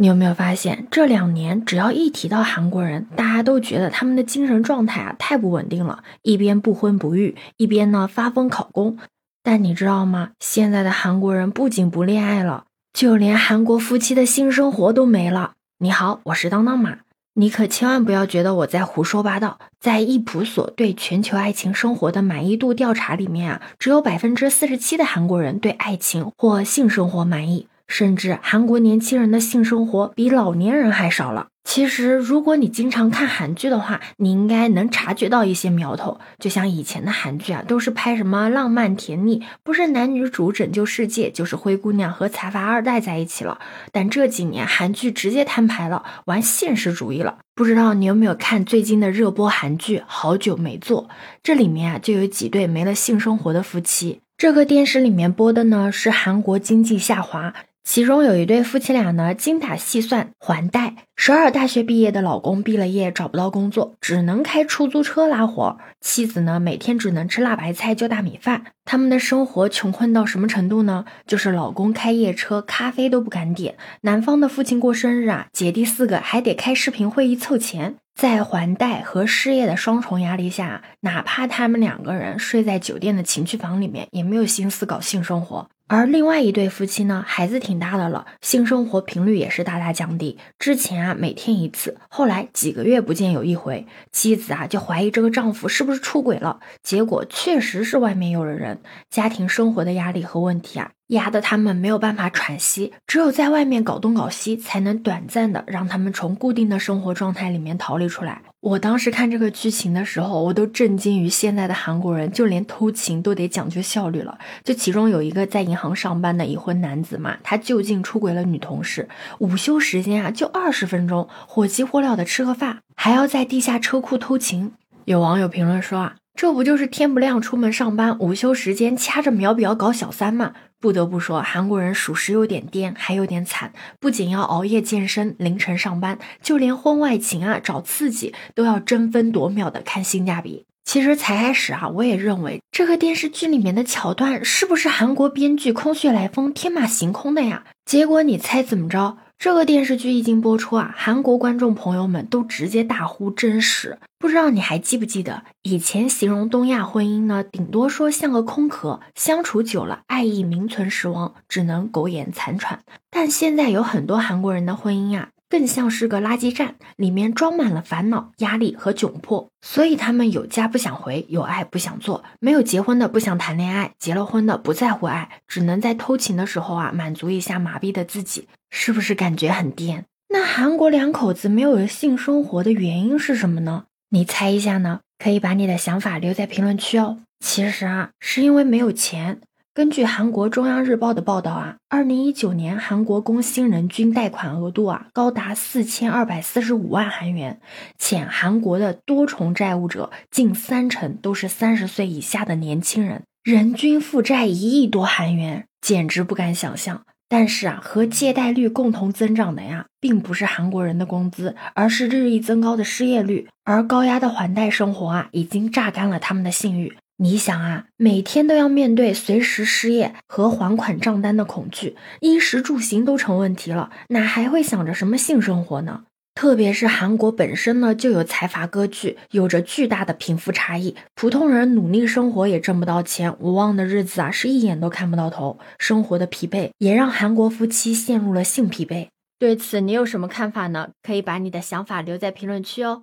[0.00, 8.96] 你有没有发现，这两年只要一提到韩国人，大家都觉得他们的精神状态啊太不稳定了，一边不婚不育，一边呢发疯考公。
[9.42, 10.30] 但你知道吗？
[10.38, 15.54] 现在的韩国人不仅不恋爱了，就连韩国夫妻的性生活都没了。
[15.80, 16.98] 你好，我是当当马，
[17.34, 19.58] 你可千万不要觉得我在胡说八道。
[19.80, 27.66] 在易普所对全球爱情生活的满意度调查里面啊，只有百分之四十七的韩国人对爱情或性生活满意。
[27.88, 31.48] 甚至韩国年轻人的性生活比老年人还少了。
[31.64, 36.18] 其实，如果你经常看韩剧的话，你应该能察觉到一些苗头。
[36.38, 43.58] 就像以前的韩剧啊，都是拍什么浪漫甜蜜，不是男女主拯救世界，就是灰姑娘和财阀二代在一起了。
[43.92, 47.36] 但这几年韩剧直接摊牌了，玩现实主义了。
[47.54, 51.04] 不知道你有没有看最近的热播韩剧《好久没做》？
[51.42, 54.20] 这里面啊，就有几对没了性生活的夫妻。
[54.38, 57.52] 这个电视里面播的呢，是韩国经济下滑。
[57.88, 60.94] 其中有一对夫妻俩呢，精打细算还贷。
[61.16, 65.78] 十二大学毕业的老公毕了业找不到工作，只能开出租车拉活。
[65.98, 68.66] 妻子呢，每天只能吃辣白菜就大米饭。
[68.84, 71.06] 他们的生活穷困到什么程度呢？
[71.26, 73.78] 就是老公开夜车，咖啡都不敢点。
[74.02, 77.94] 男方的父亲过生日啊，姐弟四个还得开视频会议凑钱。
[78.14, 85.70] 在还贷和失业的双重压力下，哪怕他们两个人睡在酒店的情趣房里面，也没有心思搞性生活。
[85.90, 90.36] 而另外一对夫妻呢，孩子挺大的了，性生活频率也是大大降低。
[90.58, 93.86] 之前啊，每天一次，后来几个月不见有一回。
[94.12, 96.60] 妻子啊，就怀疑这个丈夫是不是出轨了。
[96.82, 98.82] 结果确实是外面有了人。
[99.08, 100.90] 家庭生活的压力和问题啊。
[101.08, 108.42] 压得他们没有办法喘息，只有在外面搞东搞西，才能短暂的让他们从固定的生活状态里面逃离出来。
[108.60, 114.36] 我当时看这个剧情的时候，我都震惊于现在的韩国人，就连偷情都得讲究效率了。
[114.64, 124.72] 就其中有一个在银行上班的已婚男子嘛，他就近出轨了女同事，午休时间啊就二十分钟，火急火燎的吃个饭，还要在地下车库偷情。
[125.04, 130.52] 有网友评论说啊，这不就是天不亮出门上班，午休时间掐着秒表搞小三吗？
[130.80, 133.72] 不得不说，韩国人属实有点颠，还有点惨。
[133.98, 140.64] 不仅要熬夜健身，凌晨上班，就连婚外情啊，找刺激都要争分夺秒的看性价比。
[140.84, 147.64] 其实才开始啊，我也认为这个电视剧里面的桥段是不是韩国编剧空穴来风、天马行空的呀？
[147.84, 149.18] 结果你猜怎么着？
[149.38, 154.00] 这个电视剧一经播出啊，韩国观众朋友们都直接大呼真实。
[154.18, 162.80] 不知道你还记不记得，以前形容东亚婚姻呢，顶多说像个空壳，相处久了，爱意名存实亡，只能苟延残喘。
[163.10, 165.28] 但现在有很多韩国人的婚姻啊。
[165.48, 180.04] 更像是个垃圾站，里面装满了烦恼、压力和窘迫，所以他们有家不想回，有爱不想做，没有结婚的不想谈恋爱，结了婚的不在乎爱，只能在偷情的时候啊满足一下麻痹的自己，是不是感觉很颠？
[180.28, 183.84] 那韩国两口子没有了性生活的原因是什么呢？
[184.10, 185.00] 你猜一下呢？
[185.18, 187.18] 可以把你的想法留在评论区哦。
[187.40, 189.40] 其实啊，是因为没有钱。
[189.78, 197.60] 根据韩国中央日报的报道啊，二零一九年韩国工薪人均贷款额度啊高达四千二百四十五万韩元，
[197.96, 207.02] 且韩国的多重债务者近三成都是三十岁以下的年轻人，人均负债一亿多韩元，简直不敢想象。
[207.28, 216.96] 但是啊，和借贷率共同增长的呀，并不是韩国人的工资，而是日益增高的失业率，而高压的还贷生活啊，已经榨干了他们的信誉。
[217.20, 226.04] 你想啊，每天都要面对随时失业和还款账单的恐惧，衣食住行都成问题了，哪还会想着什么性生活呢？
[226.36, 239.08] 特别是韩国本身呢就有财阀割据，有着巨大的贫富差异，普通人努力生活也挣不到钱，无望的日子啊是一眼都看不到头，生活的疲惫也让韩国夫妻陷入了性疲惫。
[239.40, 240.90] 对此你有什么看法呢？
[241.02, 243.02] 可以把你的想法留在评论区哦。